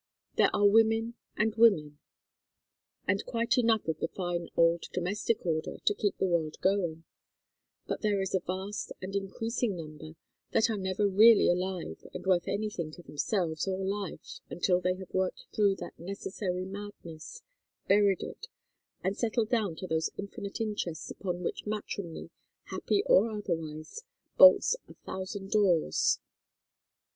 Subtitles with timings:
[0.35, 1.99] There are women and women;
[3.07, 7.03] and quite enough of the fine old domestic order to keep the world going;
[7.85, 10.15] but there is a vast and increasing number
[10.53, 15.13] that are never really alive and worth anything to themselves or life until they have
[15.13, 17.43] worked through that necessary madness,
[17.87, 18.47] buried it,
[19.03, 22.31] and settled down to those infinite interests upon which matrimony,
[22.63, 24.01] happy or otherwise,
[24.35, 26.17] bolts a thousand doors.